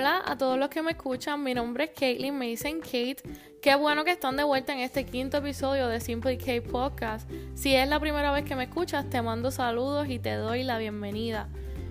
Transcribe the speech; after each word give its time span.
Hola 0.00 0.22
a 0.24 0.38
todos 0.38 0.58
los 0.58 0.70
que 0.70 0.80
me 0.80 0.92
escuchan, 0.92 1.44
mi 1.44 1.52
nombre 1.52 1.84
es 1.84 1.90
Caitlin, 1.90 2.38
me 2.38 2.46
dicen 2.46 2.80
Kate. 2.80 3.18
Qué 3.60 3.74
bueno 3.74 4.02
que 4.02 4.12
están 4.12 4.34
de 4.34 4.44
vuelta 4.44 4.72
en 4.72 4.78
este 4.78 5.04
quinto 5.04 5.36
episodio 5.36 5.88
de 5.88 6.00
Simply 6.00 6.38
Kate 6.38 6.62
Podcast. 6.62 7.30
Si 7.54 7.74
es 7.74 7.86
la 7.86 8.00
primera 8.00 8.32
vez 8.32 8.46
que 8.46 8.56
me 8.56 8.62
escuchas, 8.64 9.10
te 9.10 9.20
mando 9.20 9.50
saludos 9.50 10.08
y 10.08 10.18
te 10.18 10.36
doy 10.36 10.62
la 10.62 10.78
bienvenida. 10.78 11.48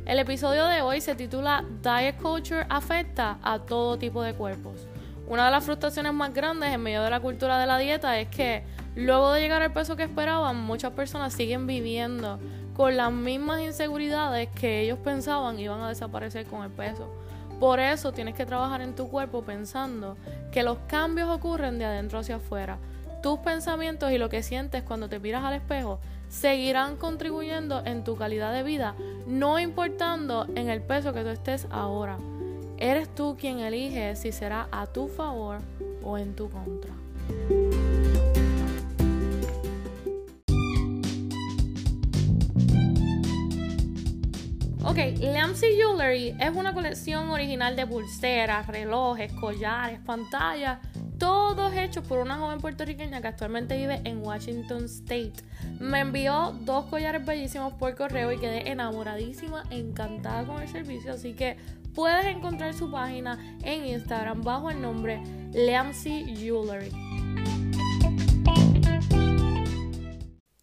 El 0.08 0.18
episodio 0.18 0.66
de 0.66 0.82
hoy 0.82 1.02
se 1.02 1.14
titula 1.14 1.64
Diet 1.84 2.20
Culture 2.20 2.66
afecta 2.68 3.38
a 3.44 3.60
todo 3.60 4.00
tipo 4.00 4.24
de 4.24 4.34
cuerpos. 4.34 4.88
Una 5.28 5.46
de 5.46 5.52
las 5.52 5.64
frustraciones 5.64 6.12
más 6.12 6.34
grandes 6.34 6.74
en 6.74 6.82
medio 6.82 7.04
de 7.04 7.12
la 7.12 7.20
cultura 7.20 7.60
de 7.60 7.68
la 7.68 7.78
dieta 7.78 8.20
es 8.20 8.28
que 8.30 8.64
luego 8.96 9.34
de 9.34 9.42
llegar 9.42 9.62
al 9.62 9.72
peso 9.72 9.96
que 9.96 10.06
esperaban, 10.06 10.56
muchas 10.60 10.94
personas 10.94 11.32
siguen 11.32 11.68
viviendo 11.68 12.40
con 12.74 12.98
las 12.98 13.12
mismas 13.12 13.62
inseguridades 13.62 14.50
que 14.60 14.82
ellos 14.82 14.98
pensaban 14.98 15.60
iban 15.60 15.82
a 15.82 15.90
desaparecer 15.90 16.48
con 16.48 16.64
el 16.64 16.72
peso. 16.72 17.08
Por 17.60 17.80
eso 17.80 18.14
tienes 18.14 18.36
que 18.36 18.46
trabajar 18.46 18.82
en 18.82 18.96
tu 18.96 19.10
cuerpo 19.10 19.44
pensando 19.44 20.16
que 20.52 20.64
los 20.64 20.78
cambios 20.88 21.30
ocurren 21.30 21.78
de 21.78 21.86
adentro 21.86 22.20
hacia 22.20 22.38
afuera. 22.38 22.78
Tus 23.22 23.40
pensamientos 23.40 24.12
y 24.12 24.18
lo 24.18 24.30
que 24.30 24.44
sientes 24.44 24.84
cuando 24.84 25.10
te 25.10 25.20
miras 25.20 25.44
al 25.44 25.56
espejo 25.56 26.00
seguirán 26.30 26.96
contribuyendo 26.96 27.82
en 27.86 28.04
tu 28.04 28.16
calidad 28.16 28.54
de 28.54 28.64
vida, 28.64 28.96
no 29.28 29.60
importando 29.60 30.46
en 30.56 30.70
el 30.70 30.82
peso 30.82 31.12
que 31.12 31.24
tú 31.24 31.30
estés 31.30 31.68
ahora. 31.70 32.18
Eres 32.78 33.14
tú 33.14 33.36
quien 33.38 33.60
elige 33.60 34.16
si 34.16 34.32
será 34.32 34.70
a 34.72 34.88
tu 34.88 35.10
favor 35.10 35.58
o 36.02 36.18
en 36.18 36.36
tu 36.36 36.50
contra. 36.50 36.94
Ok, 44.90 44.98
Lamsey 45.20 45.76
Jewelry 45.76 46.36
es 46.40 46.50
una 46.56 46.74
colección 46.74 47.30
original 47.30 47.76
de 47.76 47.86
pulseras, 47.86 48.66
relojes, 48.66 49.32
collares, 49.34 50.00
pantallas, 50.00 50.80
todos 51.20 51.72
hechos 51.76 52.04
por 52.08 52.18
una 52.18 52.38
joven 52.38 52.60
puertorriqueña 52.60 53.22
que 53.22 53.28
actualmente 53.28 53.78
vive 53.78 54.02
en 54.04 54.26
Washington 54.26 54.86
State. 54.86 55.34
Me 55.80 56.00
envió 56.00 56.56
dos 56.62 56.86
collares 56.86 57.24
bellísimos 57.24 57.74
por 57.74 57.94
correo 57.94 58.32
y 58.32 58.40
quedé 58.40 58.72
enamoradísima, 58.72 59.64
encantada 59.70 60.44
con 60.44 60.60
el 60.60 60.68
servicio, 60.68 61.14
así 61.14 61.36
que 61.36 61.56
puedes 61.94 62.26
encontrar 62.26 62.74
su 62.74 62.90
página 62.90 63.38
en 63.62 63.86
Instagram 63.86 64.42
bajo 64.42 64.72
el 64.72 64.82
nombre 64.82 65.22
Lamsey 65.54 66.36
Jewelry. 66.36 66.90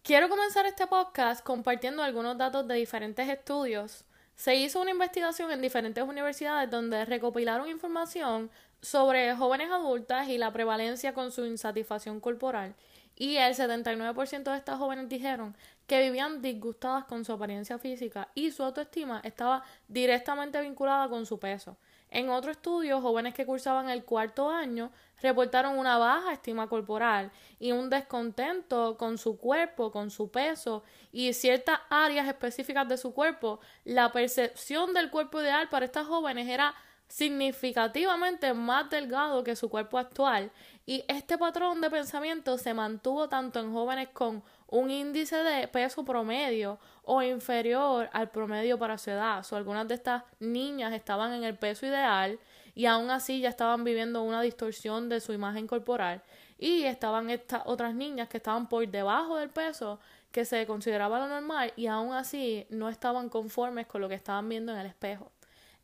Quiero 0.03 0.27
comenzar 0.27 0.65
este 0.65 0.85
podcast 0.85 1.41
compartiendo 1.45 2.03
algunos 2.03 2.37
datos 2.37 2.67
de 2.67 2.75
diferentes 2.75 3.29
estudios 3.29 4.03
se 4.37 4.55
hizo 4.55 4.79
una 4.79 4.91
investigación 4.91 5.51
en 5.51 5.61
diferentes 5.61 6.03
universidades 6.03 6.69
donde 6.69 7.03
recopilaron 7.05 7.67
información 7.69 8.51
sobre 8.81 9.35
jóvenes 9.35 9.71
adultas 9.71 10.29
y 10.29 10.37
la 10.37 10.53
prevalencia 10.53 11.13
con 11.13 11.31
su 11.31 11.45
insatisfacción 11.45 12.19
corporal. 12.19 12.75
Y 13.15 13.37
el 13.37 13.55
79% 13.55 14.43
de 14.43 14.57
estas 14.57 14.77
jóvenes 14.77 15.09
dijeron 15.09 15.57
que 15.87 16.03
vivían 16.03 16.43
disgustadas 16.43 17.05
con 17.05 17.25
su 17.25 17.33
apariencia 17.33 17.79
física 17.79 18.29
y 18.35 18.51
su 18.51 18.61
autoestima 18.61 19.21
estaba 19.23 19.63
directamente 19.87 20.61
vinculada 20.61 21.09
con 21.09 21.25
su 21.25 21.39
peso. 21.39 21.75
En 22.09 22.29
otro 22.29 22.51
estudio, 22.51 23.01
jóvenes 23.01 23.33
que 23.33 23.45
cursaban 23.45 23.89
el 23.89 24.05
cuarto 24.05 24.49
año 24.49 24.91
reportaron 25.21 25.77
una 25.77 25.97
baja 25.97 26.33
estima 26.33 26.69
corporal 26.69 27.31
y 27.59 27.71
un 27.71 27.89
descontento 27.89 28.97
con 28.97 29.17
su 29.17 29.37
cuerpo, 29.37 29.91
con 29.91 30.09
su 30.09 30.29
peso 30.31 30.83
y 31.11 31.33
ciertas 31.33 31.79
áreas 31.89 32.27
específicas 32.27 32.87
de 32.87 32.97
su 32.97 33.13
cuerpo. 33.13 33.59
La 33.83 34.11
percepción 34.11 34.93
del 34.93 35.09
cuerpo 35.09 35.41
ideal 35.41 35.67
para 35.69 35.85
estas 35.85 36.07
jóvenes 36.07 36.47
era 36.47 36.75
significativamente 37.07 38.53
más 38.53 38.89
delgado 38.89 39.43
que 39.43 39.55
su 39.55 39.69
cuerpo 39.69 39.97
actual 39.97 40.51
y 40.85 41.03
este 41.07 41.37
patrón 41.37 41.79
de 41.81 41.89
pensamiento 41.89 42.57
se 42.57 42.73
mantuvo 42.73 43.29
tanto 43.29 43.59
en 43.59 43.71
jóvenes 43.71 44.09
con 44.09 44.43
un 44.67 44.91
índice 44.91 45.37
de 45.37 45.67
peso 45.67 46.03
promedio 46.03 46.79
o 47.03 47.21
inferior 47.21 48.09
al 48.11 48.29
promedio 48.29 48.77
para 48.77 48.97
su 48.97 49.09
edad. 49.09 49.45
O 49.49 49.55
algunas 49.55 49.87
de 49.87 49.95
estas 49.95 50.23
niñas 50.39 50.93
estaban 50.93 51.33
en 51.33 51.43
el 51.43 51.57
peso 51.57 51.85
ideal 51.85 52.39
y 52.75 52.85
aún 52.85 53.09
así 53.09 53.39
ya 53.39 53.49
estaban 53.49 53.83
viviendo 53.83 54.21
una 54.21 54.41
distorsión 54.41 55.09
de 55.09 55.21
su 55.21 55.33
imagen 55.33 55.67
corporal. 55.67 56.21
Y 56.59 56.83
estaban 56.83 57.29
estas 57.29 57.63
otras 57.65 57.93
niñas 57.95 58.27
que 58.29 58.37
estaban 58.37 58.67
por 58.67 58.87
debajo 58.87 59.37
del 59.37 59.49
peso 59.49 59.99
que 60.31 60.43
se 60.43 60.65
consideraba 60.67 61.19
lo 61.19 61.27
normal 61.27 61.73
y 61.75 61.87
aún 61.87 62.13
así 62.13 62.67
no 62.69 62.89
estaban 62.89 63.29
conformes 63.29 63.87
con 63.87 64.01
lo 64.01 64.09
que 64.09 64.15
estaban 64.15 64.49
viendo 64.49 64.73
en 64.73 64.79
el 64.79 64.87
espejo. 64.87 65.31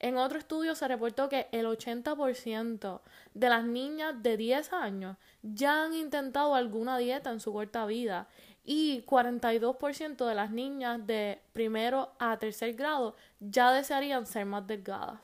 En 0.03 0.17
otro 0.17 0.37
estudio 0.37 0.75
se 0.75 0.85
reportó 0.85 1.29
que 1.29 1.47
el 1.53 1.65
80% 1.65 2.99
de 3.33 3.49
las 3.49 3.63
niñas 3.63 4.21
de 4.21 4.35
10 4.35 4.73
años 4.73 5.15
ya 5.41 5.85
han 5.85 5.93
intentado 5.93 6.55
alguna 6.55 6.97
dieta 6.97 7.29
en 7.29 7.39
su 7.39 7.53
corta 7.53 7.85
vida 7.85 8.27
y 8.63 9.03
42% 9.05 10.25
de 10.25 10.35
las 10.35 10.51
niñas 10.51 11.05
de 11.05 11.41
primero 11.51 12.13
a 12.19 12.37
tercer 12.39 12.73
grado 12.73 13.15
ya 13.39 13.71
desearían 13.71 14.25
ser 14.25 14.45
más 14.45 14.65
delgadas. 14.65 15.19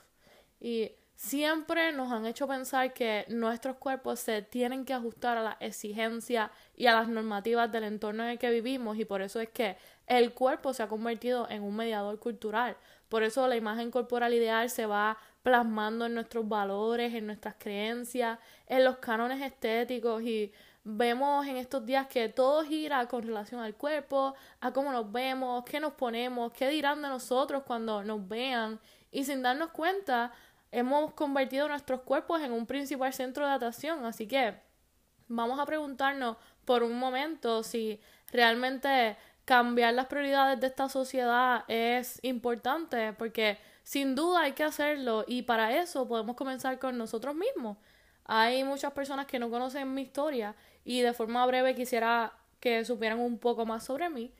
Y 0.60 0.92
siempre 1.16 1.92
nos 1.94 2.12
han 2.12 2.26
hecho 2.26 2.48
pensar 2.48 2.94
que 2.94 3.26
nuestros 3.30 3.78
cuerpos 3.78 4.20
se 4.20 4.42
tienen 4.42 4.86
que 4.86 4.94
ajustar 4.94 5.38
a 5.38 5.44
las 5.44 5.58
exigencias 5.62 6.52
y 6.76 6.88
a 6.88 6.94
las 6.94 7.08
normativas 7.08 7.72
del 7.72 7.86
entorno 7.86 8.24
en 8.24 8.30
el 8.32 8.40
que 8.40 8.50
vivimos 8.52 8.98
y 8.98 9.06
por 9.06 9.22
eso 9.22 9.40
es 9.40 9.50
que 9.50 9.78
el 10.08 10.34
cuerpo 10.34 10.74
se 10.74 10.84
ha 10.84 10.88
convertido 10.88 11.48
en 11.50 11.64
un 11.64 11.76
mediador 11.76 12.20
cultural. 12.20 12.78
Por 13.10 13.24
eso 13.24 13.48
la 13.48 13.56
imagen 13.56 13.92
corporal 13.92 14.34
ideal 14.34 14.70
se 14.70 14.86
va 14.86 15.18
plasmando 15.44 16.06
en 16.06 16.14
nuestros 16.14 16.48
valores, 16.48 17.14
en 17.14 17.26
nuestras 17.26 17.56
creencias, 17.58 18.40
en 18.68 18.84
los 18.84 18.98
cánones 18.98 19.42
estéticos 19.42 20.22
y 20.24 20.52
vemos 20.98 21.46
en 21.48 21.58
estos 21.58 21.86
días 21.86 22.08
que 22.08 22.30
todo 22.30 22.64
gira 22.64 23.08
con 23.08 23.24
relación 23.24 23.62
al 23.62 23.76
cuerpo, 23.76 24.36
a 24.62 24.72
cómo 24.72 24.92
nos 24.92 25.12
vemos, 25.12 25.64
qué 25.66 25.80
nos 25.80 25.94
ponemos, 25.94 26.52
qué 26.54 26.70
dirán 26.70 27.02
de 27.02 27.10
nosotros 27.10 27.64
cuando 27.66 28.04
nos 28.04 28.28
vean 28.28 28.80
y 29.12 29.24
sin 29.24 29.42
darnos 29.42 29.70
cuenta 29.72 30.32
hemos 30.72 31.14
convertido 31.14 31.68
nuestros 31.68 32.02
cuerpos 32.02 32.42
en 32.42 32.52
un 32.52 32.66
principal 32.66 33.14
centro 33.14 33.46
de 33.46 33.54
atracción, 33.54 34.06
así 34.06 34.28
que 34.28 34.56
vamos 35.28 35.60
a 35.60 35.66
preguntarnos 35.66 36.38
por 36.66 36.84
un 36.84 36.98
momento 36.98 37.64
si 37.64 38.00
realmente 38.32 39.18
cambiar 39.46 39.96
las 39.96 40.06
prioridades 40.06 40.60
de 40.60 40.68
esta 40.68 40.90
sociedad 40.90 41.66
es 41.68 42.20
importante 42.24 43.14
porque 43.14 43.58
sin 43.84 44.14
duda 44.14 44.42
hay 44.42 44.52
que 44.52 44.64
hacerlo 44.64 45.26
y 45.28 45.42
para 45.42 45.76
eso 45.76 46.08
podemos 46.08 46.36
comenzar 46.36 46.78
con 46.78 46.98
nosotros 46.98 47.34
mismos. 47.34 47.78
Hay 48.32 48.64
muchas 48.64 48.94
personas 48.94 49.26
que 49.26 49.40
no 49.40 49.50
conocen 49.50 49.92
mi 49.92 50.04
historia 50.04 50.56
y 50.86 51.02
de 51.02 51.14
forma 51.14 51.44
breve 51.48 51.74
quisiera 51.74 52.32
que 52.60 52.86
supieran 52.86 53.20
un 53.20 53.40
poco 53.40 53.66
más 53.66 53.84
sobre 53.84 54.08
mí. 54.08 54.32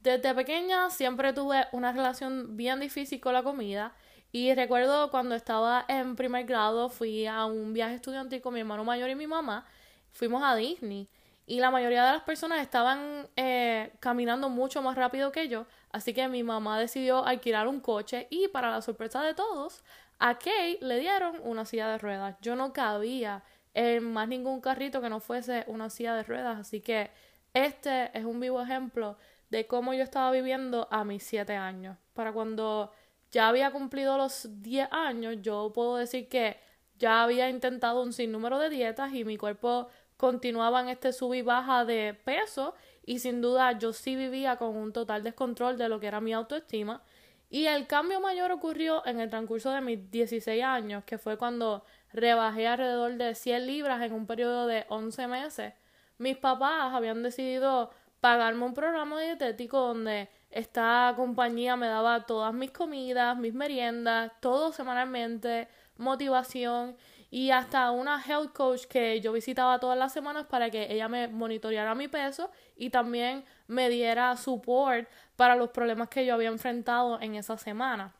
Desde 0.00 0.34
pequeña 0.34 0.90
siempre 0.90 1.32
tuve 1.32 1.68
una 1.70 1.92
relación 1.92 2.56
bien 2.56 2.80
difícil 2.80 3.20
con 3.20 3.34
la 3.34 3.44
comida 3.44 3.94
y 4.32 4.52
recuerdo 4.54 5.12
cuando 5.12 5.36
estaba 5.36 5.84
en 5.86 6.16
primer 6.16 6.46
grado 6.46 6.88
fui 6.88 7.26
a 7.26 7.44
un 7.44 7.72
viaje 7.72 7.94
estudiantil 7.94 8.42
con 8.42 8.54
mi 8.54 8.60
hermano 8.60 8.82
mayor 8.82 9.08
y 9.08 9.14
mi 9.14 9.28
mamá, 9.28 9.64
fuimos 10.10 10.42
a 10.42 10.56
Disney 10.56 11.08
y 11.46 11.60
la 11.60 11.70
mayoría 11.70 12.04
de 12.06 12.12
las 12.14 12.22
personas 12.22 12.60
estaban 12.60 13.28
eh, 13.36 13.92
caminando 14.00 14.48
mucho 14.48 14.82
más 14.82 14.96
rápido 14.96 15.30
que 15.30 15.46
yo, 15.46 15.66
así 15.92 16.12
que 16.12 16.26
mi 16.26 16.42
mamá 16.42 16.80
decidió 16.80 17.24
alquilar 17.24 17.68
un 17.68 17.78
coche 17.78 18.26
y 18.30 18.48
para 18.48 18.70
la 18.70 18.82
sorpresa 18.82 19.22
de 19.22 19.34
todos, 19.34 19.84
a 20.18 20.34
Kate 20.34 20.78
le 20.80 20.98
dieron 20.98 21.36
una 21.42 21.64
silla 21.64 21.88
de 21.88 21.98
ruedas. 21.98 22.36
Yo 22.40 22.56
no 22.56 22.72
cabía 22.72 23.42
en 23.74 24.04
más 24.12 24.28
ningún 24.28 24.60
carrito 24.60 25.00
que 25.00 25.08
no 25.08 25.20
fuese 25.20 25.64
una 25.68 25.90
silla 25.90 26.14
de 26.14 26.24
ruedas. 26.24 26.58
Así 26.58 26.80
que 26.80 27.10
este 27.54 28.10
es 28.18 28.24
un 28.24 28.40
vivo 28.40 28.60
ejemplo 28.60 29.16
de 29.50 29.66
cómo 29.66 29.94
yo 29.94 30.02
estaba 30.02 30.30
viviendo 30.30 30.88
a 30.90 31.04
mis 31.04 31.22
7 31.22 31.54
años. 31.54 31.96
Para 32.14 32.32
cuando 32.32 32.92
ya 33.30 33.48
había 33.48 33.70
cumplido 33.70 34.16
los 34.16 34.48
10 34.62 34.88
años, 34.90 35.36
yo 35.40 35.72
puedo 35.74 35.96
decir 35.96 36.28
que 36.28 36.58
ya 36.98 37.22
había 37.22 37.48
intentado 37.48 38.02
un 38.02 38.12
sinnúmero 38.12 38.58
de 38.58 38.70
dietas 38.70 39.14
y 39.14 39.24
mi 39.24 39.36
cuerpo 39.36 39.88
continuaba 40.16 40.80
en 40.80 40.88
este 40.88 41.12
sub 41.12 41.32
y 41.34 41.42
baja 41.42 41.84
de 41.84 42.12
peso 42.24 42.74
y 43.06 43.20
sin 43.20 43.40
duda 43.40 43.78
yo 43.78 43.92
sí 43.92 44.16
vivía 44.16 44.56
con 44.56 44.76
un 44.76 44.92
total 44.92 45.22
descontrol 45.22 45.78
de 45.78 45.88
lo 45.88 46.00
que 46.00 46.08
era 46.08 46.20
mi 46.20 46.32
autoestima. 46.32 47.02
Y 47.50 47.66
el 47.66 47.86
cambio 47.86 48.20
mayor 48.20 48.52
ocurrió 48.52 49.06
en 49.06 49.20
el 49.20 49.30
transcurso 49.30 49.70
de 49.70 49.80
mis 49.80 50.10
16 50.10 50.62
años, 50.62 51.04
que 51.04 51.16
fue 51.16 51.38
cuando 51.38 51.84
rebajé 52.12 52.66
alrededor 52.66 53.16
de 53.16 53.34
100 53.34 53.66
libras 53.66 54.02
en 54.02 54.12
un 54.12 54.26
periodo 54.26 54.66
de 54.66 54.84
11 54.88 55.26
meses. 55.28 55.72
Mis 56.18 56.36
papás 56.36 56.92
habían 56.92 57.22
decidido 57.22 57.90
pagarme 58.20 58.64
un 58.64 58.74
programa 58.74 59.20
dietético 59.20 59.78
donde 59.78 60.28
esta 60.50 61.12
compañía 61.16 61.76
me 61.76 61.86
daba 61.86 62.26
todas 62.26 62.52
mis 62.52 62.70
comidas, 62.70 63.36
mis 63.38 63.54
meriendas, 63.54 64.32
todo 64.40 64.72
semanalmente, 64.72 65.68
motivación 65.96 66.96
y 67.30 67.50
hasta 67.50 67.90
una 67.90 68.22
health 68.22 68.52
coach 68.52 68.84
que 68.86 69.20
yo 69.20 69.32
visitaba 69.32 69.78
todas 69.78 69.98
las 69.98 70.12
semanas 70.12 70.46
para 70.46 70.70
que 70.70 70.92
ella 70.92 71.08
me 71.08 71.28
monitoreara 71.28 71.94
mi 71.94 72.08
peso 72.08 72.50
y 72.76 72.90
también 72.90 73.44
me 73.66 73.88
diera 73.88 74.36
support 74.36 75.08
para 75.36 75.54
los 75.54 75.70
problemas 75.70 76.08
que 76.08 76.24
yo 76.24 76.34
había 76.34 76.48
enfrentado 76.48 77.20
en 77.20 77.34
esa 77.34 77.58
semana. 77.58 78.14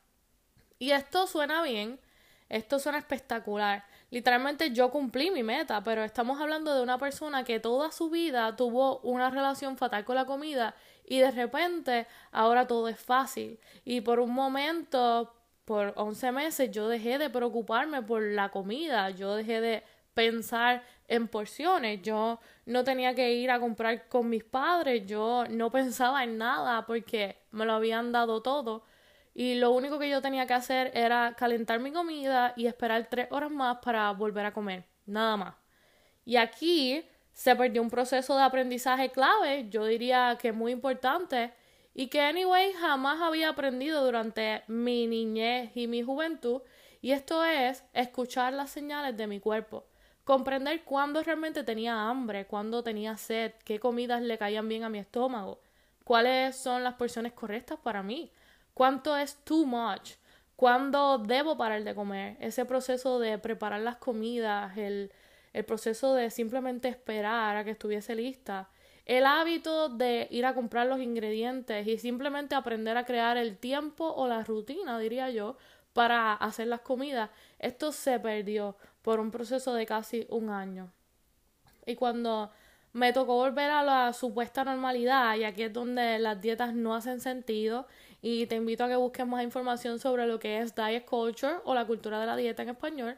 Y 0.78 0.90
esto 0.90 1.26
suena 1.26 1.62
bien, 1.62 1.98
esto 2.48 2.78
suena 2.78 2.98
espectacular. 2.98 3.84
Literalmente 4.10 4.70
yo 4.72 4.90
cumplí 4.90 5.30
mi 5.30 5.42
meta, 5.42 5.82
pero 5.82 6.04
estamos 6.04 6.40
hablando 6.40 6.74
de 6.74 6.82
una 6.82 6.98
persona 6.98 7.44
que 7.44 7.60
toda 7.60 7.90
su 7.90 8.10
vida 8.10 8.56
tuvo 8.56 9.00
una 9.00 9.30
relación 9.30 9.76
fatal 9.76 10.04
con 10.04 10.16
la 10.16 10.24
comida 10.24 10.74
y 11.04 11.18
de 11.18 11.30
repente 11.30 12.06
ahora 12.30 12.66
todo 12.66 12.88
es 12.88 12.98
fácil. 12.98 13.58
Y 13.84 14.00
por 14.02 14.20
un 14.20 14.32
momento, 14.32 15.34
por 15.68 15.92
11 15.96 16.32
meses, 16.32 16.70
yo 16.70 16.88
dejé 16.88 17.18
de 17.18 17.28
preocuparme 17.28 18.00
por 18.00 18.22
la 18.22 18.48
comida, 18.48 19.10
yo 19.10 19.36
dejé 19.36 19.60
de 19.60 19.82
pensar 20.14 20.82
en 21.08 21.28
porciones, 21.28 22.00
yo 22.00 22.40
no 22.64 22.84
tenía 22.84 23.14
que 23.14 23.34
ir 23.34 23.50
a 23.50 23.60
comprar 23.60 24.08
con 24.08 24.30
mis 24.30 24.44
padres, 24.44 25.04
yo 25.06 25.44
no 25.50 25.70
pensaba 25.70 26.24
en 26.24 26.38
nada 26.38 26.86
porque 26.86 27.36
me 27.50 27.66
lo 27.66 27.74
habían 27.74 28.12
dado 28.12 28.40
todo 28.40 28.84
y 29.34 29.56
lo 29.56 29.72
único 29.72 29.98
que 29.98 30.08
yo 30.08 30.22
tenía 30.22 30.46
que 30.46 30.54
hacer 30.54 30.90
era 30.94 31.34
calentar 31.36 31.80
mi 31.80 31.92
comida 31.92 32.54
y 32.56 32.64
esperar 32.66 33.06
tres 33.10 33.28
horas 33.30 33.50
más 33.50 33.76
para 33.82 34.10
volver 34.12 34.46
a 34.46 34.54
comer. 34.54 34.86
Nada 35.04 35.36
más. 35.36 35.54
Y 36.24 36.36
aquí 36.36 37.04
se 37.30 37.54
perdió 37.54 37.82
un 37.82 37.90
proceso 37.90 38.34
de 38.38 38.42
aprendizaje 38.42 39.10
clave, 39.10 39.68
yo 39.68 39.84
diría 39.84 40.38
que 40.40 40.50
muy 40.50 40.72
importante, 40.72 41.52
y 41.98 42.06
que 42.06 42.20
anyway 42.20 42.72
jamás 42.74 43.20
había 43.20 43.48
aprendido 43.48 44.04
durante 44.04 44.62
mi 44.68 45.08
niñez 45.08 45.72
y 45.74 45.88
mi 45.88 46.04
juventud, 46.04 46.62
y 47.00 47.10
esto 47.10 47.44
es 47.44 47.82
escuchar 47.92 48.52
las 48.52 48.70
señales 48.70 49.16
de 49.16 49.26
mi 49.26 49.40
cuerpo, 49.40 49.84
comprender 50.22 50.84
cuándo 50.84 51.20
realmente 51.24 51.64
tenía 51.64 52.08
hambre, 52.08 52.46
cuándo 52.46 52.84
tenía 52.84 53.16
sed, 53.16 53.50
qué 53.64 53.80
comidas 53.80 54.22
le 54.22 54.38
caían 54.38 54.68
bien 54.68 54.84
a 54.84 54.88
mi 54.88 55.00
estómago, 55.00 55.58
cuáles 56.04 56.54
son 56.54 56.84
las 56.84 56.94
porciones 56.94 57.32
correctas 57.32 57.80
para 57.82 58.04
mí, 58.04 58.30
cuánto 58.74 59.16
es 59.16 59.34
too 59.42 59.66
much, 59.66 60.12
cuándo 60.54 61.18
debo 61.18 61.56
parar 61.56 61.82
de 61.82 61.96
comer, 61.96 62.36
ese 62.38 62.64
proceso 62.64 63.18
de 63.18 63.38
preparar 63.38 63.80
las 63.80 63.96
comidas, 63.96 64.78
el, 64.78 65.10
el 65.52 65.64
proceso 65.64 66.14
de 66.14 66.30
simplemente 66.30 66.86
esperar 66.86 67.56
a 67.56 67.64
que 67.64 67.72
estuviese 67.72 68.14
lista, 68.14 68.70
el 69.08 69.24
hábito 69.24 69.88
de 69.88 70.28
ir 70.30 70.44
a 70.44 70.54
comprar 70.54 70.86
los 70.86 71.00
ingredientes 71.00 71.86
y 71.86 71.96
simplemente 71.96 72.54
aprender 72.54 72.96
a 72.98 73.06
crear 73.06 73.38
el 73.38 73.56
tiempo 73.56 74.06
o 74.06 74.28
la 74.28 74.44
rutina, 74.44 74.98
diría 74.98 75.30
yo, 75.30 75.56
para 75.94 76.34
hacer 76.34 76.68
las 76.68 76.82
comidas, 76.82 77.30
esto 77.58 77.90
se 77.90 78.20
perdió 78.20 78.76
por 79.00 79.18
un 79.18 79.30
proceso 79.30 79.72
de 79.72 79.86
casi 79.86 80.26
un 80.28 80.50
año. 80.50 80.92
Y 81.86 81.96
cuando 81.96 82.50
me 82.92 83.14
tocó 83.14 83.36
volver 83.36 83.70
a 83.70 83.82
la 83.82 84.12
supuesta 84.12 84.62
normalidad, 84.62 85.36
y 85.36 85.44
aquí 85.44 85.62
es 85.62 85.72
donde 85.72 86.18
las 86.18 86.38
dietas 86.42 86.74
no 86.74 86.94
hacen 86.94 87.22
sentido 87.22 87.86
y 88.20 88.46
te 88.46 88.56
invito 88.56 88.84
a 88.84 88.88
que 88.88 88.96
busques 88.96 89.26
más 89.26 89.42
información 89.42 89.98
sobre 89.98 90.26
lo 90.26 90.38
que 90.38 90.58
es 90.60 90.74
diet 90.74 91.06
culture 91.06 91.54
o 91.64 91.74
la 91.74 91.86
cultura 91.86 92.20
de 92.20 92.26
la 92.26 92.36
dieta 92.36 92.62
en 92.62 92.68
español. 92.68 93.16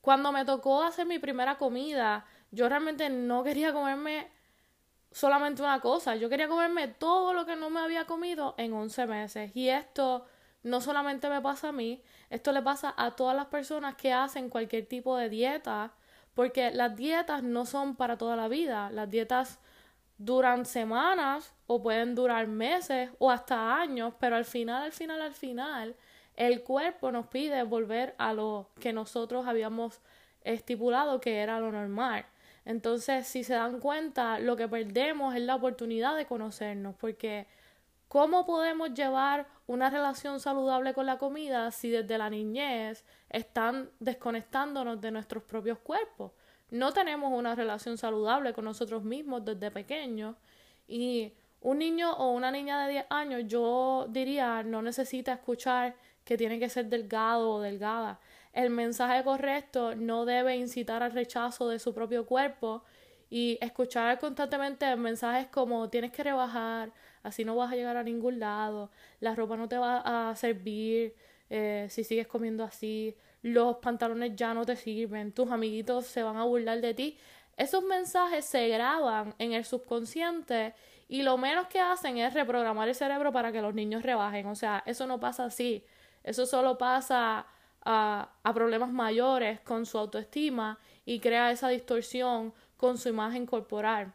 Cuando 0.00 0.30
me 0.30 0.44
tocó 0.44 0.84
hacer 0.84 1.06
mi 1.06 1.18
primera 1.18 1.58
comida, 1.58 2.24
yo 2.52 2.68
realmente 2.68 3.10
no 3.10 3.42
quería 3.42 3.72
comerme 3.72 4.28
solamente 5.14 5.62
una 5.62 5.80
cosa, 5.80 6.16
yo 6.16 6.28
quería 6.28 6.48
comerme 6.48 6.88
todo 6.88 7.32
lo 7.32 7.46
que 7.46 7.54
no 7.54 7.70
me 7.70 7.78
había 7.78 8.04
comido 8.04 8.56
en 8.58 8.72
11 8.72 9.06
meses. 9.06 9.52
Y 9.54 9.68
esto 9.68 10.26
no 10.64 10.80
solamente 10.80 11.28
me 11.28 11.40
pasa 11.40 11.68
a 11.68 11.72
mí, 11.72 12.02
esto 12.30 12.50
le 12.50 12.60
pasa 12.62 12.92
a 12.96 13.12
todas 13.12 13.36
las 13.36 13.46
personas 13.46 13.94
que 13.94 14.12
hacen 14.12 14.50
cualquier 14.50 14.86
tipo 14.86 15.16
de 15.16 15.28
dieta, 15.28 15.92
porque 16.34 16.72
las 16.72 16.96
dietas 16.96 17.44
no 17.44 17.64
son 17.64 17.94
para 17.94 18.18
toda 18.18 18.34
la 18.34 18.48
vida, 18.48 18.90
las 18.90 19.08
dietas 19.08 19.60
duran 20.18 20.66
semanas 20.66 21.54
o 21.68 21.80
pueden 21.80 22.16
durar 22.16 22.48
meses 22.48 23.10
o 23.20 23.30
hasta 23.30 23.80
años, 23.80 24.14
pero 24.18 24.34
al 24.34 24.44
final, 24.44 24.82
al 24.82 24.92
final, 24.92 25.22
al 25.22 25.34
final, 25.34 25.94
el 26.34 26.64
cuerpo 26.64 27.12
nos 27.12 27.28
pide 27.28 27.62
volver 27.62 28.16
a 28.18 28.32
lo 28.32 28.68
que 28.80 28.92
nosotros 28.92 29.46
habíamos 29.46 30.00
estipulado 30.42 31.20
que 31.20 31.38
era 31.38 31.60
lo 31.60 31.70
normal. 31.70 32.26
Entonces, 32.64 33.26
si 33.26 33.44
se 33.44 33.54
dan 33.54 33.80
cuenta, 33.80 34.38
lo 34.38 34.56
que 34.56 34.68
perdemos 34.68 35.34
es 35.34 35.42
la 35.42 35.54
oportunidad 35.54 36.16
de 36.16 36.26
conocernos, 36.26 36.94
porque 36.96 37.46
¿cómo 38.08 38.46
podemos 38.46 38.94
llevar 38.94 39.46
una 39.66 39.90
relación 39.90 40.40
saludable 40.40 40.94
con 40.94 41.06
la 41.06 41.18
comida 41.18 41.70
si 41.70 41.90
desde 41.90 42.18
la 42.18 42.30
niñez 42.30 43.04
están 43.30 43.90
desconectándonos 44.00 45.00
de 45.00 45.10
nuestros 45.10 45.42
propios 45.42 45.78
cuerpos? 45.78 46.32
no 46.74 46.92
tenemos 46.92 47.32
una 47.32 47.54
relación 47.54 47.96
saludable 47.98 48.52
con 48.52 48.64
nosotros 48.64 49.04
mismos 49.04 49.44
desde 49.44 49.70
pequeños 49.70 50.36
y 50.88 51.32
un 51.60 51.78
niño 51.78 52.12
o 52.14 52.32
una 52.32 52.50
niña 52.50 52.84
de 52.84 52.92
10 52.92 53.06
años 53.10 53.42
yo 53.46 54.06
diría 54.10 54.62
no 54.64 54.82
necesita 54.82 55.34
escuchar 55.34 55.94
que 56.24 56.36
tiene 56.36 56.58
que 56.58 56.68
ser 56.68 56.86
delgado 56.86 57.50
o 57.52 57.60
delgada. 57.60 58.18
El 58.54 58.70
mensaje 58.70 59.22
correcto 59.24 59.96
no 59.96 60.24
debe 60.24 60.56
incitar 60.56 61.02
al 61.02 61.12
rechazo 61.12 61.68
de 61.68 61.80
su 61.80 61.92
propio 61.92 62.24
cuerpo 62.24 62.84
y 63.28 63.58
escuchar 63.60 64.18
constantemente 64.20 64.94
mensajes 64.94 65.48
como 65.48 65.90
tienes 65.90 66.12
que 66.12 66.22
rebajar, 66.22 66.92
así 67.24 67.44
no 67.44 67.56
vas 67.56 67.72
a 67.72 67.74
llegar 67.74 67.96
a 67.96 68.04
ningún 68.04 68.38
lado, 68.38 68.90
la 69.18 69.34
ropa 69.34 69.56
no 69.56 69.68
te 69.68 69.76
va 69.76 70.30
a 70.30 70.36
servir 70.36 71.14
eh, 71.50 71.88
si 71.90 72.04
sigues 72.04 72.28
comiendo 72.28 72.62
así, 72.62 73.16
los 73.42 73.76
pantalones 73.78 74.36
ya 74.36 74.54
no 74.54 74.64
te 74.64 74.76
sirven, 74.76 75.32
tus 75.32 75.50
amiguitos 75.50 76.06
se 76.06 76.22
van 76.22 76.36
a 76.36 76.44
burlar 76.44 76.80
de 76.80 76.94
ti. 76.94 77.18
Esos 77.56 77.82
mensajes 77.84 78.44
se 78.44 78.68
graban 78.68 79.34
en 79.38 79.52
el 79.52 79.64
subconsciente 79.64 80.74
y 81.08 81.22
lo 81.22 81.36
menos 81.38 81.66
que 81.66 81.80
hacen 81.80 82.18
es 82.18 82.34
reprogramar 82.34 82.88
el 82.88 82.94
cerebro 82.94 83.32
para 83.32 83.52
que 83.52 83.60
los 83.60 83.74
niños 83.74 84.02
rebajen. 84.02 84.46
O 84.46 84.54
sea, 84.54 84.82
eso 84.86 85.06
no 85.06 85.20
pasa 85.20 85.44
así. 85.44 85.84
Eso 86.22 86.46
solo 86.46 86.78
pasa 86.78 87.46
a, 87.84 88.30
problemas 88.54 88.90
mayores 88.90 89.60
con 89.60 89.86
su 89.86 89.98
autoestima 89.98 90.78
y 91.04 91.20
crea 91.20 91.50
esa 91.50 91.68
distorsión 91.68 92.52
con 92.76 92.98
su 92.98 93.08
imagen 93.08 93.46
corporal. 93.46 94.14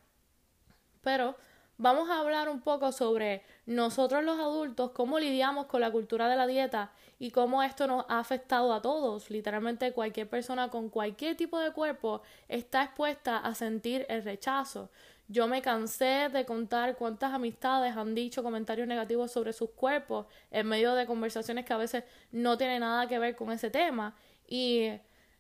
Pero 1.02 1.36
vamos 1.78 2.10
a 2.10 2.20
hablar 2.20 2.50
un 2.50 2.62
poco 2.62 2.92
sobre 2.92 3.44
nosotros 3.66 4.24
los 4.24 4.40
adultos, 4.40 4.92
cómo 4.92 5.20
lidiamos 5.20 5.68
con 5.68 5.82
la 5.82 5.92
cultura 5.92 6.28
de 6.28 6.36
la 6.36 6.48
dieta 6.48 6.92
y 7.20 7.32
cómo 7.32 7.64
esto 7.64 7.88
nos 7.88 8.06
ha 8.10 8.20
afectado 8.20 8.74
a 8.74 8.82
todos. 8.82 9.30
Literalmente 9.30 9.94
cualquier 9.94 10.30
persona 10.30 10.70
con 10.70 10.90
cualquier 10.90 11.38
tipo 11.38 11.60
de 11.60 11.72
cuerpo 11.72 12.22
está 12.48 12.84
expuesta 12.84 13.38
a 13.38 13.54
sentir 13.54 14.06
el 14.10 14.24
rechazo. 14.24 14.90
Yo 15.32 15.48
me 15.48 15.62
cansé 15.62 16.28
de 16.34 16.44
contar 16.44 16.96
cuántas 16.96 17.32
amistades 17.32 17.96
han 17.96 18.16
dicho 18.16 18.42
comentarios 18.42 18.88
negativos 18.88 19.32
sobre 19.32 19.54
sus 19.54 19.70
cuerpos 19.70 20.26
en 20.50 20.68
medio 20.68 20.96
de 20.96 21.06
conversaciones 21.06 21.66
que 21.66 21.74
a 21.74 21.78
veces 21.78 22.04
no 22.32 22.58
tienen 22.58 22.80
nada 22.80 23.08
que 23.08 23.20
ver 23.20 23.36
con 23.36 23.52
ese 23.52 23.70
tema. 23.70 24.16
Y 24.48 24.90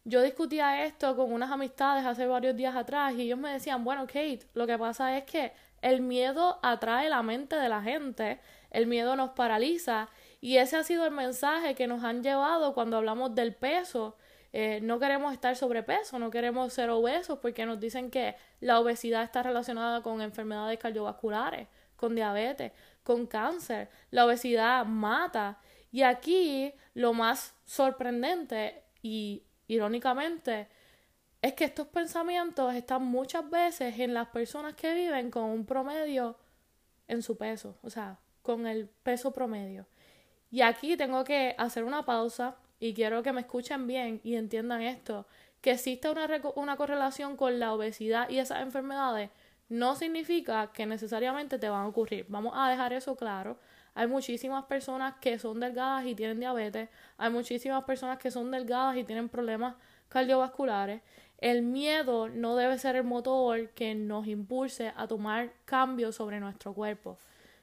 yo 0.06 0.22
discutía 0.22 0.86
esto 0.86 1.16
con 1.16 1.34
unas 1.34 1.50
amistades 1.50 2.06
hace 2.06 2.28
varios 2.28 2.56
días 2.56 2.76
atrás 2.76 3.16
y 3.16 3.24
ellos 3.24 3.40
me 3.40 3.52
decían, 3.52 3.84
bueno, 3.84 4.06
Kate, 4.06 4.42
lo 4.54 4.68
que 4.68 4.78
pasa 4.78 5.18
es 5.18 5.24
que 5.24 5.54
el 5.82 6.02
miedo 6.02 6.60
atrae 6.62 7.10
la 7.10 7.24
mente 7.24 7.56
de 7.56 7.68
la 7.68 7.82
gente, 7.82 8.40
el 8.70 8.86
miedo 8.86 9.16
nos 9.16 9.32
paraliza 9.32 10.08
y 10.40 10.58
ese 10.58 10.78
ha 10.78 10.84
sido 10.84 11.06
el 11.06 11.12
mensaje 11.12 11.74
que 11.74 11.88
nos 11.88 12.04
han 12.04 12.22
llevado 12.22 12.76
cuando 12.76 12.98
hablamos 12.98 13.34
del 13.34 13.56
peso. 13.56 14.18
Eh, 14.52 14.80
no 14.82 15.00
queremos 15.00 15.34
estar 15.34 15.56
sobrepeso, 15.56 16.18
no 16.18 16.32
queremos 16.32 16.74
ser 16.74 16.90
obesos 16.90 17.40
porque 17.40 17.66
nos 17.66 17.80
dicen 17.80 18.10
que 18.10 18.36
la 18.60 18.80
obesidad 18.80 19.24
está 19.24 19.44
relacionada 19.44 20.02
con 20.02 20.22
enfermedades 20.22 20.80
cardiovasculares, 20.80 21.68
con 21.96 22.16
diabetes, 22.16 22.72
con 23.04 23.28
cáncer. 23.28 23.90
La 24.12 24.26
obesidad 24.26 24.86
mata. 24.86 25.60
Y 25.92 26.02
aquí 26.04 26.74
lo 26.94 27.14
más 27.14 27.56
sorprendente 27.66 28.84
y 29.02 29.44
irónicamente 29.68 30.68
es 31.42 31.54
que 31.54 31.66
estos 31.66 31.88
pensamientos 31.88 32.74
están 32.74 33.04
muchas 33.04 33.50
veces 33.50 33.98
en 34.00 34.14
las 34.14 34.28
personas 34.28 34.76
que 34.76 34.94
viven 34.94 35.32
con 35.32 35.44
un 35.44 35.66
promedio 35.66 36.38
en 37.08 37.22
su 37.22 37.38
peso, 37.38 37.78
o 37.82 37.90
sea, 37.90 38.20
con 38.42 38.68
el 38.68 38.90
peso 39.04 39.32
promedio. 39.32 39.88
Y 40.52 40.62
aquí 40.62 40.98
tengo 40.98 41.24
que 41.24 41.56
hacer 41.58 41.84
una 41.84 42.04
pausa 42.04 42.56
y 42.80 42.94
quiero 42.94 43.24
que 43.24 43.34
me 43.34 43.42
escuchen 43.42 43.88
bien 43.88 44.22
y 44.24 44.36
entiendan 44.36 44.82
esto, 44.82 45.26
que 45.62 45.72
existe 45.72 46.10
una, 46.10 46.28
una 46.56 46.78
correlación 46.78 47.36
con 47.36 47.60
la 47.60 47.74
obesidad 47.74 48.30
y 48.30 48.40
esas 48.40 48.62
enfermedades 48.62 49.30
no 49.68 49.96
significa 49.96 50.72
que 50.74 50.86
necesariamente 50.86 51.60
te 51.60 51.70
van 51.70 51.84
a 51.84 51.88
ocurrir. 51.88 52.26
Vamos 52.30 52.54
a 52.56 52.70
dejar 52.70 52.94
eso 52.94 53.16
claro. 53.16 53.60
Hay 53.94 54.08
muchísimas 54.08 54.66
personas 54.66 55.16
que 55.20 55.38
son 55.38 55.60
delgadas 55.60 56.06
y 56.06 56.16
tienen 56.16 56.40
diabetes, 56.40 56.90
hay 57.18 57.30
muchísimas 57.30 57.84
personas 57.84 58.18
que 58.18 58.32
son 58.32 58.50
delgadas 58.52 58.98
y 58.98 59.04
tienen 59.04 59.30
problemas 59.30 59.76
cardiovasculares 60.08 61.02
el 61.42 61.62
miedo 61.62 62.28
no 62.28 62.56
debe 62.58 62.78
ser 62.78 62.98
el 62.98 63.06
motor 63.06 63.70
que 63.70 63.96
nos 63.96 64.28
impulse 64.28 64.94
a 64.96 65.08
tomar 65.08 65.54
cambios 65.66 66.16
sobre 66.16 66.40
nuestro 66.40 66.74
cuerpo. 66.74 67.18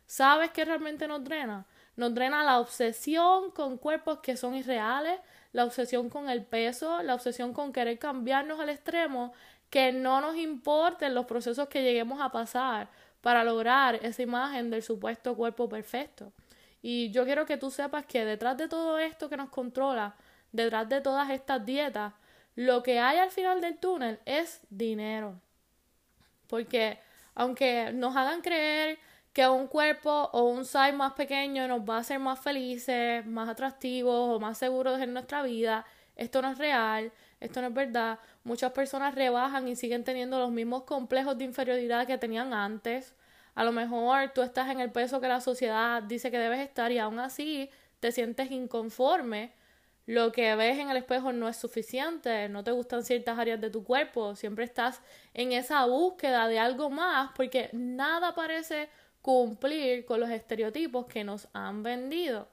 ¿Sabes 0.07 0.51
qué 0.51 0.65
realmente 0.65 1.07
nos 1.07 1.23
drena? 1.23 1.67
Nos 1.97 2.15
drena 2.15 2.45
la 2.45 2.61
obsesión 2.61 3.51
con 3.51 3.79
cuerpos 3.79 4.19
que 4.21 4.37
son 4.37 4.55
irreales, 4.55 5.19
la 5.53 5.65
obsesión 5.65 6.11
con 6.11 6.29
el 6.29 6.45
peso, 6.45 7.03
la 7.03 7.15
obsesión 7.15 7.53
con 7.53 7.73
querer 7.73 7.99
cambiarnos 7.99 8.61
al 8.61 8.69
extremo, 8.69 9.33
que 9.71 9.93
no 9.93 10.21
nos 10.21 10.37
importen 10.37 11.15
los 11.15 11.27
procesos 11.27 11.69
que 11.69 11.83
lleguemos 11.83 12.21
a 12.21 12.31
pasar 12.31 12.89
para 13.21 13.43
lograr 13.43 13.97
esa 14.05 14.23
imagen 14.23 14.71
del 14.71 14.83
supuesto 14.83 15.35
cuerpo 15.35 15.69
perfecto. 15.69 16.33
Y 16.83 17.11
yo 17.11 17.25
quiero 17.25 17.47
que 17.47 17.57
tú 17.57 17.71
sepas 17.71 18.07
que 18.07 18.25
detrás 18.25 18.57
de 18.57 18.69
todo 18.69 18.99
esto 18.99 19.29
que 19.29 19.37
nos 19.37 19.49
controla, 19.49 20.15
detrás 20.53 20.89
de 20.89 21.01
todas 21.01 21.31
estas 21.31 21.65
dietas, 21.65 22.13
lo 22.55 22.83
que 22.83 23.01
hay 23.01 23.19
al 23.19 23.31
final 23.31 23.61
del 23.61 23.79
túnel 23.79 24.21
es 24.25 24.61
dinero. 24.71 25.41
Porque 26.47 26.99
aunque 27.35 27.93
nos 27.93 28.15
hagan 28.17 28.41
creer 28.41 28.99
que 29.37 29.47
un 29.47 29.67
cuerpo 29.67 30.31
o 30.33 30.45
un 30.45 30.65
size 30.65 30.95
más 30.95 31.13
pequeño 31.13 31.69
nos 31.69 31.83
va 31.83 31.97
a 31.97 32.01
hacer 32.01 32.19
más 32.19 32.41
felices, 32.41 33.27
más 33.27 33.51
atractivos 33.51 34.35
o 34.35 34.41
más 34.41 34.57
seguros 34.57 34.99
en 34.99 35.13
nuestra 35.13 35.43
vida, 35.43 35.85
esto 36.17 36.41
no 36.41 36.53
es 36.53 36.57
real, 36.57 37.13
esto 37.39 37.61
no 37.61 37.67
es 37.67 37.75
verdad. 37.75 38.19
Muchas 38.45 38.73
personas 38.73 39.15
rebajan 39.15 39.69
y 39.69 39.77
siguen 39.77 40.05
teniendo 40.05 40.39
los 40.39 40.51
mismos 40.51 40.85
complejos 40.85 41.37
de 41.37 41.45
inferioridad 41.45 42.07
que 42.07 42.17
tenían 42.17 42.55
antes. 42.55 43.15
A 43.55 43.63
lo 43.63 43.73
mejor 43.73 44.31
tú 44.35 44.41
estás 44.41 44.71
en 44.71 44.81
el 44.81 44.91
peso 44.91 45.21
que 45.21 45.29
la 45.29 45.43
sociedad 45.43 46.03
dice 46.03 46.31
que 46.31 46.39
debes 46.39 46.61
estar 46.61 46.91
y 46.91 46.99
aún 46.99 47.19
así 47.19 47.69
te 48.01 48.13
sientes 48.13 48.51
inconforme. 48.51 49.53
Lo 50.07 50.33
que 50.33 50.55
ves 50.55 50.79
en 50.79 50.89
el 50.89 50.97
espejo 50.97 51.35
no 51.35 51.47
es 51.47 51.59
suficiente, 51.59 52.49
no 52.49 52.65
te 52.65 52.71
gustan 52.71 53.03
ciertas 53.03 53.39
áreas 53.39 53.61
de 53.61 53.69
tu 53.69 53.85
cuerpo, 53.85 54.35
siempre 54.35 54.65
estás 54.65 55.03
en 55.35 55.53
esa 55.53 55.85
búsqueda 55.85 56.49
de 56.49 56.59
algo 56.59 56.89
más 56.89 57.33
porque 57.37 57.69
nada 57.75 58.35
parece 58.35 58.89
cumplir 59.27 60.05
con 60.05 60.21
los 60.21 60.31
estereotipos 60.31 61.07
que 61.07 61.25
nos 61.25 61.49
han 61.53 61.83
vendido 61.83 62.47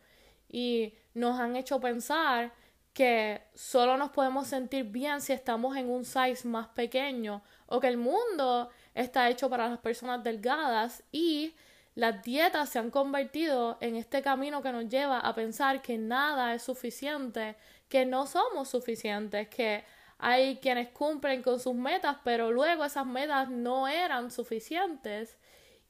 y 0.49 0.95
nos 1.13 1.39
han 1.39 1.55
hecho 1.55 1.79
pensar 1.79 2.51
que 2.93 3.43
solo 3.53 3.95
nos 3.95 4.09
podemos 4.09 4.47
sentir 4.47 4.85
bien 4.85 5.21
si 5.21 5.33
estamos 5.33 5.77
en 5.77 5.87
un 5.91 6.03
size 6.03 6.47
más 6.47 6.69
pequeño 6.69 7.43
o 7.67 7.79
que 7.79 7.89
el 7.89 7.97
mundo 7.97 8.71
está 8.95 9.29
hecho 9.29 9.51
para 9.51 9.69
las 9.69 9.77
personas 9.81 10.23
delgadas 10.23 11.03
y 11.11 11.53
las 11.93 12.23
dietas 12.23 12.69
se 12.69 12.79
han 12.79 12.89
convertido 12.89 13.77
en 13.79 13.95
este 13.95 14.23
camino 14.23 14.63
que 14.63 14.71
nos 14.71 14.89
lleva 14.89 15.19
a 15.19 15.35
pensar 15.35 15.83
que 15.83 15.99
nada 15.99 16.55
es 16.55 16.63
suficiente, 16.63 17.55
que 17.87 18.03
no 18.03 18.25
somos 18.25 18.67
suficientes, 18.67 19.47
que 19.47 19.83
hay 20.17 20.57
quienes 20.57 20.89
cumplen 20.89 21.43
con 21.43 21.59
sus 21.59 21.75
metas, 21.75 22.17
pero 22.23 22.51
luego 22.51 22.83
esas 22.83 23.05
metas 23.05 23.47
no 23.51 23.87
eran 23.87 24.31
suficientes 24.31 25.37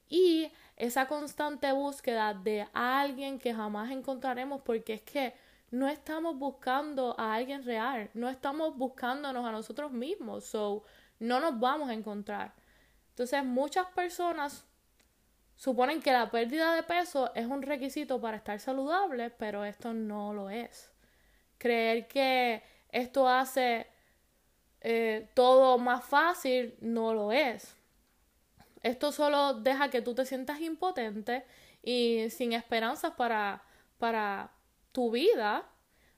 y 0.08 0.50
esa 0.76 1.06
constante 1.06 1.72
búsqueda 1.72 2.34
de 2.34 2.66
alguien 2.72 3.38
que 3.38 3.54
jamás 3.54 3.90
encontraremos 3.90 4.62
porque 4.62 4.94
es 4.94 5.02
que 5.02 5.34
no 5.70 5.88
estamos 5.88 6.38
buscando 6.38 7.14
a 7.18 7.34
alguien 7.34 7.64
real, 7.64 8.10
no 8.14 8.28
estamos 8.28 8.76
buscándonos 8.76 9.44
a 9.44 9.52
nosotros 9.52 9.92
mismos, 9.92 10.44
so 10.44 10.84
no 11.18 11.40
nos 11.40 11.58
vamos 11.58 11.88
a 11.90 11.94
encontrar. 11.94 12.54
Entonces, 13.10 13.44
muchas 13.44 13.86
personas 13.88 14.64
suponen 15.56 16.02
que 16.02 16.12
la 16.12 16.30
pérdida 16.30 16.74
de 16.74 16.82
peso 16.82 17.32
es 17.34 17.46
un 17.46 17.62
requisito 17.62 18.20
para 18.20 18.36
estar 18.36 18.58
saludable, 18.60 19.30
pero 19.30 19.64
esto 19.64 19.92
no 19.94 20.32
lo 20.34 20.50
es. 20.50 20.92
Creer 21.58 22.08
que 22.08 22.62
esto 22.90 23.28
hace 23.28 23.86
eh, 24.80 25.30
todo 25.34 25.78
más 25.78 26.04
fácil 26.04 26.76
no 26.80 27.14
lo 27.14 27.32
es. 27.32 27.74
Esto 28.84 29.12
solo 29.12 29.54
deja 29.54 29.88
que 29.88 30.02
tú 30.02 30.14
te 30.14 30.26
sientas 30.26 30.60
impotente 30.60 31.46
y 31.82 32.28
sin 32.28 32.52
esperanzas 32.52 33.12
para, 33.14 33.62
para 33.98 34.50
tu 34.92 35.10
vida. 35.10 35.64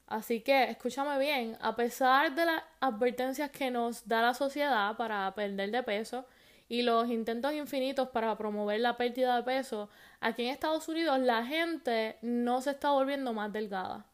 Así 0.09 0.41
que 0.41 0.65
escúchame 0.65 1.17
bien, 1.21 1.57
a 1.61 1.77
pesar 1.77 2.35
de 2.35 2.45
las 2.45 2.65
advertencias 2.81 3.53
que 3.53 3.71
nos 3.71 4.09
da 4.09 4.21
la 4.21 4.35
sociedad 4.35 4.97
para 4.97 5.33
perder 5.37 5.71
de 5.71 5.85
peso 5.85 6.27
y 6.69 6.83
los 6.83 7.09
intentos 7.09 7.53
infinitos 7.53 8.09
para 8.09 8.37
promover 8.37 8.81
la 8.81 8.97
pérdida 8.97 9.37
de 9.37 9.45
peso, 9.45 9.89
aquí 10.19 10.43
en 10.45 10.51
Estados 10.51 10.89
Unidos 10.89 11.21
la 11.21 11.47
gente 11.47 12.19
no 12.21 12.61
se 12.63 12.71
está 12.71 12.91
volviendo 12.91 13.33
más 13.33 13.53
delgada. 13.53 14.07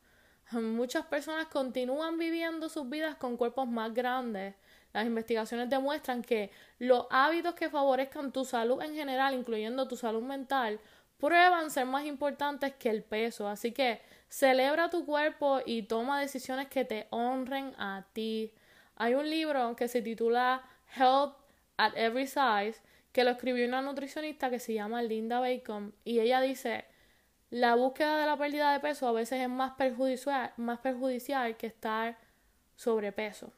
Muchas 0.51 1.07
personas 1.07 1.47
continúan 1.47 2.19
viviendo 2.19 2.69
sus 2.69 2.87
vidas 2.87 3.17
con 3.17 3.39
cuerpos 3.39 3.67
más 3.67 3.95
grandes. 3.95 4.55
Las 4.93 5.07
investigaciones 5.07 5.71
demuestran 5.71 6.23
que 6.23 6.51
los 6.79 7.07
hábitos 7.11 7.55
que 7.55 7.71
favorezcan 7.71 8.33
tu 8.33 8.45
salud 8.45 8.83
en 8.83 8.95
general, 8.95 9.35
incluyendo 9.35 9.89
tu 9.89 9.97
salud 9.97 10.23
mental, 10.23 10.81
prueban 11.19 11.71
ser 11.71 11.87
más 11.87 12.05
importantes 12.05 12.75
que 12.75 12.91
el 12.91 13.03
peso. 13.03 13.49
Así 13.49 13.73
que 13.73 14.01
Celebra 14.33 14.89
tu 14.89 15.05
cuerpo 15.05 15.61
y 15.67 15.83
toma 15.83 16.19
decisiones 16.19 16.69
que 16.69 16.87
te 16.87 17.07
honren 17.11 17.75
a 17.77 18.07
ti. 18.15 18.51
Hay 18.97 19.13
un 19.13 19.29
libro 19.29 19.77
que 19.77 19.89
se 19.89 20.01
titula 20.01 20.63
Health 20.97 21.35
at 21.77 21.93
Every 21.97 22.27
Size 22.27 22.81
que 23.13 23.25
lo 23.25 23.33
escribió 23.33 23.69
una 23.69 23.83
nutricionista 23.83 24.49
que 24.49 24.59
se 24.59 24.73
llama 24.73 25.03
Linda 25.03 25.39
Bacon 25.39 25.95
y 26.03 26.21
ella 26.21 26.41
dice 26.41 26.87
la 27.51 27.75
búsqueda 27.75 28.17
de 28.21 28.25
la 28.25 28.39
pérdida 28.39 28.73
de 28.73 28.81
peso 28.81 29.07
a 29.07 29.13
veces 29.13 29.39
es 29.39 29.51
más 29.51 29.73
perjudicial, 29.73 30.55
más 30.57 30.79
perjudicial 30.79 31.59
que 31.59 31.67
estar 31.67 32.17
sobrepeso. 32.75 33.53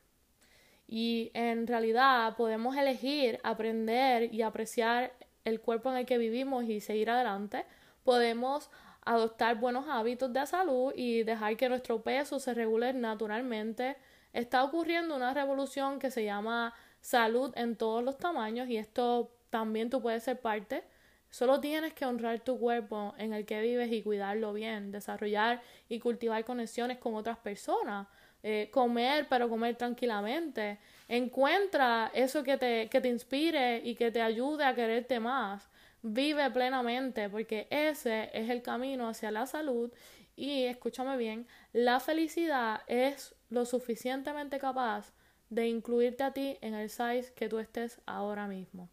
Y 0.86 1.30
en 1.34 1.66
realidad 1.66 2.36
podemos 2.36 2.76
elegir 2.76 3.40
aprender 3.42 4.32
y 4.34 4.42
apreciar 4.42 5.12
el 5.44 5.60
cuerpo 5.60 5.90
en 5.90 5.98
el 5.98 6.06
que 6.06 6.18
vivimos 6.18 6.64
y 6.64 6.80
seguir 6.80 7.10
adelante. 7.10 7.64
Podemos 8.02 8.70
adoptar 9.04 9.58
buenos 9.60 9.86
hábitos 9.88 10.32
de 10.32 10.46
salud 10.46 10.92
y 10.96 11.22
dejar 11.22 11.56
que 11.56 11.68
nuestro 11.68 12.02
peso 12.02 12.38
se 12.40 12.54
regule 12.54 12.92
naturalmente. 12.92 13.96
Está 14.32 14.64
ocurriendo 14.64 15.14
una 15.14 15.34
revolución 15.34 15.98
que 15.98 16.10
se 16.10 16.24
llama 16.24 16.74
salud 17.00 17.52
en 17.56 17.76
todos 17.76 18.02
los 18.02 18.16
tamaños 18.18 18.68
y 18.68 18.78
esto 18.78 19.30
también 19.50 19.90
tú 19.90 20.00
puedes 20.00 20.22
ser 20.22 20.40
parte. 20.40 20.84
Solo 21.30 21.60
tienes 21.60 21.92
que 21.94 22.06
honrar 22.06 22.40
tu 22.40 22.58
cuerpo 22.58 23.12
en 23.18 23.32
el 23.32 23.44
que 23.44 23.60
vives 23.60 23.92
y 23.92 24.02
cuidarlo 24.02 24.52
bien, 24.52 24.90
desarrollar 24.90 25.62
y 25.88 25.98
cultivar 25.98 26.44
conexiones 26.44 26.98
con 26.98 27.14
otras 27.14 27.38
personas, 27.38 28.06
eh, 28.44 28.68
comer 28.70 29.26
pero 29.28 29.48
comer 29.48 29.74
tranquilamente. 29.74 30.78
Encuentra 31.08 32.12
eso 32.14 32.44
que 32.44 32.56
te, 32.58 32.88
que 32.88 33.00
te 33.00 33.08
inspire 33.08 33.78
y 33.82 33.96
que 33.96 34.12
te 34.12 34.22
ayude 34.22 34.64
a 34.64 34.74
quererte 34.74 35.18
más 35.18 35.68
vive 36.06 36.50
plenamente, 36.50 37.30
porque 37.30 37.66
ese 37.70 38.30
es 38.34 38.50
el 38.50 38.60
camino 38.60 39.08
hacia 39.08 39.30
la 39.30 39.46
salud 39.46 39.90
y 40.36 40.64
escúchame 40.64 41.16
bien, 41.16 41.46
la 41.72 41.98
felicidad 41.98 42.82
es 42.86 43.34
lo 43.48 43.64
suficientemente 43.64 44.58
capaz 44.58 45.14
de 45.48 45.66
incluirte 45.66 46.22
a 46.22 46.32
ti 46.32 46.58
en 46.60 46.74
el 46.74 46.90
size 46.90 47.32
que 47.34 47.48
tú 47.48 47.58
estés 47.58 48.02
ahora 48.04 48.46
mismo. 48.46 48.90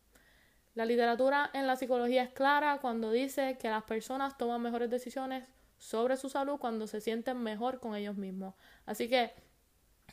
La 0.73 0.85
literatura 0.85 1.49
en 1.53 1.67
la 1.67 1.75
psicología 1.75 2.23
es 2.23 2.29
clara 2.29 2.77
cuando 2.79 3.11
dice 3.11 3.57
que 3.57 3.69
las 3.69 3.83
personas 3.83 4.37
toman 4.37 4.61
mejores 4.61 4.89
decisiones 4.89 5.43
sobre 5.81 6.15
su 6.15 6.29
salud 6.29 6.59
cuando 6.59 6.85
se 6.85 7.01
sienten 7.01 7.41
mejor 7.41 7.79
con 7.79 7.95
ellos 7.95 8.15
mismos. 8.15 8.53
Así 8.85 9.09
que 9.09 9.33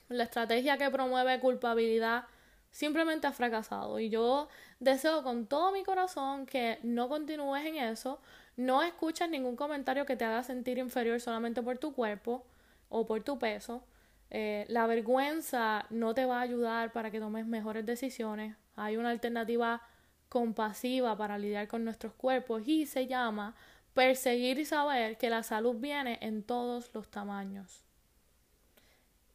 la 0.08 0.25
estrategia 0.25 0.78
que 0.78 0.90
promueve 0.90 1.38
culpabilidad 1.40 2.25
simplemente 2.70 3.26
ha 3.26 3.32
fracasado. 3.32 4.00
Y 4.00 4.08
yo 4.08 4.48
deseo 4.80 5.22
con 5.22 5.46
todo 5.46 5.70
mi 5.70 5.84
corazón 5.84 6.46
que 6.46 6.78
no 6.82 7.10
continúes 7.10 7.66
en 7.66 7.76
eso, 7.76 8.18
no 8.56 8.82
escuches 8.82 9.28
ningún 9.28 9.56
comentario 9.56 10.06
que 10.06 10.16
te 10.16 10.25
haga 10.25 10.42
sentir 10.42 10.78
inferior 10.78 11.20
solamente 11.20 11.62
por 11.62 11.76
tu 11.76 11.92
cuerpo 11.92 12.46
o 12.88 13.04
por 13.04 13.22
tu 13.22 13.38
peso. 13.38 13.84
Eh, 14.30 14.64
la 14.68 14.87
vergüenza 14.87 15.84
no 15.90 16.14
te 16.14 16.25
va 16.25 16.38
a 16.38 16.42
ayudar 16.42 16.92
para 16.92 17.10
que 17.10 17.20
tomes 17.20 17.46
mejores 17.46 17.84
decisiones. 17.84 18.56
Hay 18.75 18.96
una 18.96 19.10
alternativa 19.10 19.82
compasiva 20.30 21.14
para 21.18 21.37
lidiar 21.37 21.68
con 21.68 21.84
nuestros 21.84 22.14
cuerpos 22.14 22.62
y 22.66 22.87
se 22.87 23.06
llama 23.06 23.54
perseguir 23.98 24.60
y 24.60 24.64
saber 24.64 25.18
que 25.18 25.28
la 25.28 25.42
salud 25.42 25.74
viene 25.74 26.18
en 26.20 26.44
todos 26.44 26.88
los 26.94 27.10
tamaños. 27.10 27.82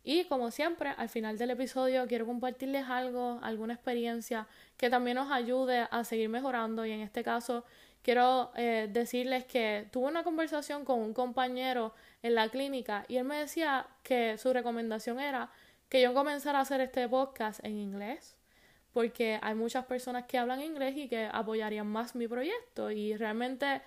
Y 0.05 0.24
como 0.29 0.51
siempre, 0.51 0.91
al 0.96 1.10
final 1.10 1.38
del 1.38 1.51
episodio 1.51 2.08
quiero 2.08 2.25
compartirles 2.25 2.86
algo, 2.88 3.41
alguna 3.43 3.74
experiencia 3.74 4.48
que 4.77 4.89
también 4.89 5.15
nos 5.15 5.29
ayude 5.34 5.86
a 5.91 6.05
seguir 6.05 6.29
mejorando. 6.29 6.86
Y 6.86 6.91
en 6.93 7.01
este 7.01 7.25
caso, 7.25 7.65
quiero 8.03 8.53
eh, 8.55 8.88
decirles 8.89 9.43
que 9.43 9.89
tuve 9.91 10.08
una 10.08 10.24
conversación 10.24 10.86
con 10.86 11.00
un 11.00 11.13
compañero 11.13 11.93
en 12.22 12.34
la 12.34 12.48
clínica 12.48 13.03
y 13.10 13.17
él 13.17 13.25
me 13.25 13.39
decía 13.39 13.86
que 14.01 14.38
su 14.38 14.53
recomendación 14.53 15.20
era 15.20 15.51
que 15.89 16.01
yo 16.01 16.13
comenzara 16.13 16.60
a 16.60 16.62
hacer 16.62 16.79
este 16.79 17.10
podcast 17.10 17.60
en 17.65 17.77
inglés 17.79 18.38
porque 18.93 19.39
hay 19.41 19.55
muchas 19.55 19.86
personas 19.86 20.24
que 20.25 20.38
hablan 20.38 20.62
inglés 20.62 20.96
y 20.96 21.10
que 21.10 21.27
apoyarían 21.29 21.88
más 21.88 22.15
mi 22.15 22.29
proyecto 22.29 22.91
y 22.91 23.17
realmente 23.17 23.82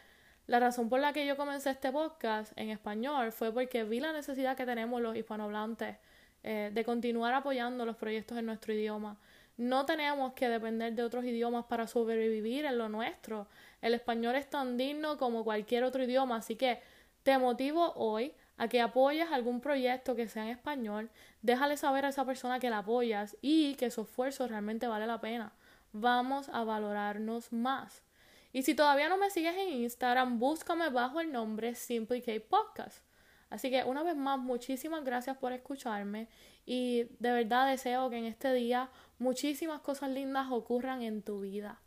la 0.47 0.61
razón 0.61 0.89
por 0.89 1.01
la 1.01 1.13
que 1.13 1.27
yo 1.27 1.37
comencé 1.37 1.71
este 1.71 1.91
podcast 1.91 2.53
en 2.57 2.71
español 2.71 3.33
fue 3.33 3.53
porque 3.53 3.85
vi 3.85 4.01
la 4.01 4.13
necesidad 4.13 4.57
que 4.57 4.65
tenemos 4.65 5.01
los 5.01 5.17
hispanohablantes 5.17 5.97
eh, 6.45 6.71
de 6.73 6.85
continuar 6.85 7.35
apoyando 7.35 7.85
los 7.85 7.97
proyectos 7.97 8.39
en 8.39 8.47
nuestro 8.47 8.73
idioma. 8.73 9.17
No 9.57 9.87
tenemos 9.87 10.35
que 10.35 10.49
depender 10.49 10.93
de 10.95 11.03
otros 11.03 11.25
idiomas 11.25 11.65
para 11.65 11.87
sobrevivir 11.87 12.65
en 12.65 12.79
lo 12.79 12.89
nuestro. 12.89 13.49
El 13.83 13.95
español 13.95 14.37
es 14.37 14.49
tan 14.49 14.77
digno 14.77 15.19
como 15.19 15.43
cualquier 15.43 15.83
otro 15.83 16.05
idioma, 16.05 16.37
así 16.37 16.55
que 16.55 16.81
te 17.23 17.39
motivo 17.39 17.93
hoy 17.97 18.33
a 18.57 18.69
que 18.69 18.81
apoyes 18.81 19.31
algún 19.33 19.61
proyecto 19.61 20.15
que 20.15 20.29
sea 20.29 20.45
en 20.45 20.51
español, 20.51 21.11
déjale 21.43 21.77
saber 21.77 22.05
a 22.05 22.11
esa 22.11 22.25
persona 22.25 22.61
que 22.61 22.71
la 22.71 22.79
apoyas 22.79 23.37
y 23.43 23.75
que 23.75 23.91
su 23.91 24.03
esfuerzo 24.03 24.47
realmente 24.47 24.87
vale 24.87 25.07
la 25.07 25.21
pena. 25.21 25.53
Vamos 25.93 26.49
a 26.51 26.63
valorarnos 26.63 27.53
más. 27.53 28.06
Y 28.57 28.63
si 28.63 28.75
todavía 28.75 29.11
no 29.11 29.19
me 29.19 29.29
sigues 29.29 29.55
en 29.55 29.69
Instagram, 29.83 30.39
búscame 30.39 30.89
bajo 30.89 31.21
el 31.21 31.31
nombre 31.31 31.75
Simply 31.75 32.23
K 32.23 32.33
Podcast. 32.49 33.05
Así 33.51 33.69
que 33.69 33.85
una 33.85 34.03
vez 34.03 34.17
más, 34.17 34.39
muchísimas 34.39 35.05
gracias 35.05 35.37
por 35.37 35.53
escucharme 35.53 36.27
y 36.65 37.03
de 37.19 37.33
verdad 37.33 37.69
deseo 37.69 38.09
que 38.09 38.17
en 38.17 38.25
este 38.25 38.55
día 38.55 38.89
muchísimas 39.19 39.83
cosas 39.83 40.09
lindas 40.09 40.47
ocurran 40.51 41.03
en 41.03 41.21
tu 41.21 41.41
vida. 41.41 41.83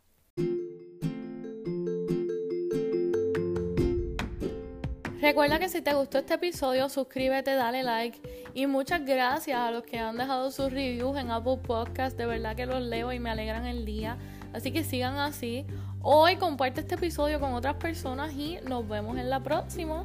Recuerda 5.20 5.58
que 5.58 5.68
si 5.68 5.82
te 5.82 5.92
gustó 5.92 6.18
este 6.18 6.34
episodio, 6.34 6.88
suscríbete, 6.88 7.52
dale 7.52 7.82
like 7.82 8.46
y 8.54 8.68
muchas 8.68 9.04
gracias 9.04 9.58
a 9.58 9.72
los 9.72 9.82
que 9.82 9.98
han 9.98 10.16
dejado 10.16 10.52
sus 10.52 10.72
reviews 10.72 11.16
en 11.18 11.32
Apple 11.32 11.58
Podcast. 11.66 12.16
De 12.16 12.26
verdad 12.26 12.54
que 12.54 12.66
los 12.66 12.80
leo 12.80 13.12
y 13.12 13.18
me 13.18 13.28
alegran 13.28 13.66
el 13.66 13.84
día. 13.84 14.16
Así 14.52 14.72
que 14.72 14.84
sigan 14.84 15.18
así. 15.18 15.64
Hoy 16.02 16.36
comparte 16.36 16.80
este 16.80 16.94
episodio 16.94 17.40
con 17.40 17.52
otras 17.52 17.76
personas 17.76 18.32
y 18.32 18.58
nos 18.66 18.88
vemos 18.88 19.18
en 19.18 19.30
la 19.30 19.40
próxima. 19.40 20.04